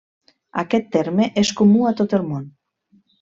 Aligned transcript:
Aquest 0.61 0.87
terme 0.95 1.27
és 1.41 1.51
comú 1.59 1.83
a 1.91 1.91
tot 1.99 2.17
el 2.19 2.25
món. 2.31 2.49